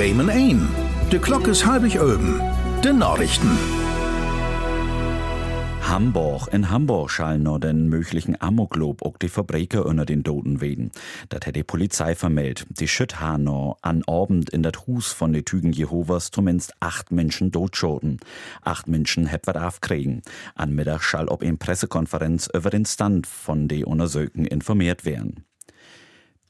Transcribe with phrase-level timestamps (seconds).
[0.00, 0.66] Bremen ein.
[1.12, 2.40] De Glock is halbig öben.
[2.82, 3.50] De Nachrichten.
[5.82, 6.48] Hamburg.
[6.54, 10.90] In Hamburg schallen noch den möglichen Amoklob auch die Verbrecher unter den Toten wegen.
[11.28, 12.66] Das hat die Polizei vermeldet.
[12.70, 17.52] Die Schütt noch an Abend in dat Hus von den Tügen Jehovas zumindest acht Menschen
[17.52, 18.20] totschoten.
[18.62, 20.22] Acht Menschen hätt wat aufkriegen.
[20.54, 25.44] An Mittag schall ob in Pressekonferenz über den Stand von de Untersöken informiert werden.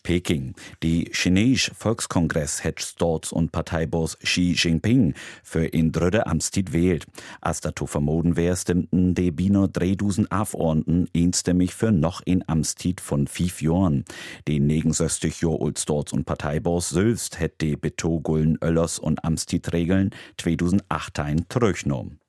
[0.03, 0.55] Peking.
[0.83, 7.07] Die chinesische Volkskongress hat Staats- und Parteiboss Xi Jinping für in dritte Amtszeit wählt.
[7.41, 13.27] Als dazu vermoden wäre, stimmten die Bino 3000 Abgeordneten einstimmig für noch in Amtszeit von
[13.27, 14.05] fünf Jahren.
[14.49, 21.21] Die 69 Jahre alt Staats- und Parteiboss selbst hätte die Betogullen Öllers und Amtszeit-Regeln 2008
[21.49, 22.21] zurückgenommen.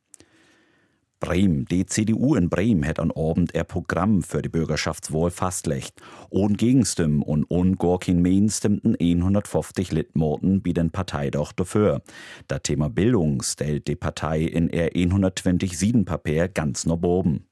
[1.21, 1.65] Bremen.
[1.65, 6.01] Die CDU in Bremen hat an Abend ihr Programm für die Bürgerschaftswahl fastlegt.
[6.29, 12.01] Ohne Gegenstimmen und ohne gar kein Mehr stimmten 150 Litmorten bei den Partei doch dafür.
[12.47, 17.50] Das Thema Bildung stellt die Partei in ihr 127 Papier ganz nach oben.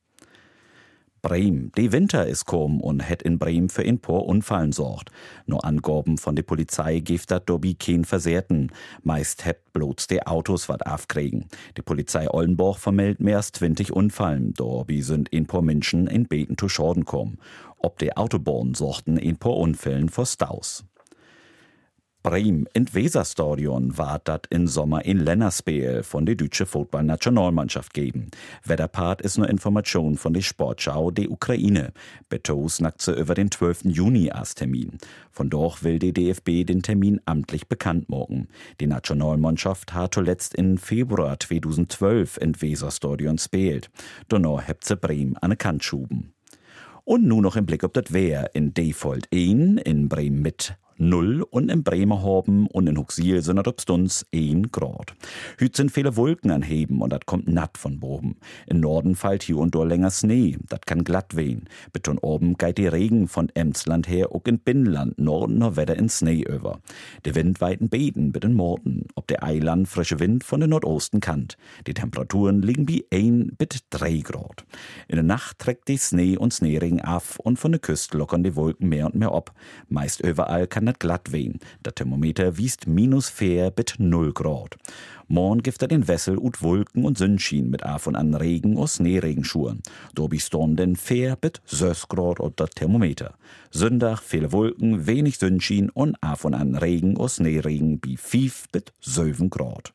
[1.22, 1.72] Bremen.
[1.78, 5.12] Die Winter ist kom und het in Bremen für ein paar Unfallen sorgt.
[5.46, 8.72] Nur Angaben von der Polizei gibt dat dobi kein Versehrten.
[9.04, 11.46] Meist het bloß die Autos wat aufkriegen.
[11.78, 14.54] Die Polizei Oldenburg vermeldet mehr als 20 Unfallen.
[14.54, 17.38] Dobi sind ein paar Menschen in Beten zu Schaden kommen.
[17.78, 20.86] Ob die Autobahnen sorgten ein paar Unfällen vor Staus.
[22.22, 28.28] Bremen in Weserstadion war dat in Sommer in Lännerspeel von der deutsche Fußballnationalmannschaft geben.
[28.66, 31.94] Wetterpart ist nur Information von der Sportschau der Ukraine.
[32.28, 33.86] Betos nackt sie über den 12.
[33.86, 34.98] Juni als Termin.
[35.32, 38.50] Von dort will die DFB den Termin amtlich bekannt machen.
[38.82, 43.90] Die Nationalmannschaft hat zuletzt in Februar 2012 in Weserstadion spielt.
[44.28, 46.34] Donner hebt sie Bremen an Kant schuben.
[47.06, 51.44] Und nun noch im Blick auf das Wehr in Default 1 in Bremen mit 0
[51.50, 55.16] und in Bremerhaven und in Huxil sind das Stunds 1 Grad.
[55.58, 58.36] Hüt sind viele Wolken anheben und das kommt natt von boben.
[58.68, 61.70] In Norden fällt hier und dort länger Schnee, das kann glatt wehen.
[61.94, 66.10] Beton oben geht die Regen von Emsland her auch in Binnenland, Norden noch Wetter in
[66.10, 66.80] Schnee über.
[67.24, 71.22] Der Wind weiten Beten mit den Morten, ob der Eiland frische Wind von den Nordosten
[71.22, 71.58] kant.
[71.88, 74.66] Die Temperaturen liegen wie 1 bis 3 Grad.
[75.08, 78.58] In der Nacht trägt die Schnee und Schneeregen auf und von der Küste lockern die
[78.58, 79.54] Wolken mehr und mehr ab.
[79.88, 81.60] Meist überall kann net glatt wehen.
[81.86, 84.78] Der Thermometer wiest minus 4 bis 0 Grad.
[85.28, 88.90] Morgen gibt er den Wessel ut Wolken und Sonnenschein mit af und an Regen und
[88.90, 89.84] Schneeregenschuhen.
[90.16, 93.36] Do bis dann den 4 bis 6 Grad und der Thermometer.
[93.70, 98.86] Sonntag viele Wolken, wenig Sonnenschein und af und an Regen und Schneeregen bi 5 bis
[99.02, 99.94] 7 Grad.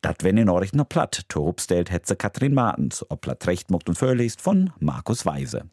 [0.00, 1.24] Dat wenn Nachrichten noch platt.
[1.28, 3.04] Torb stellt Hetze Katrin Martens.
[3.10, 5.64] Ob platt recht mocht und vorliest von Markus Weise.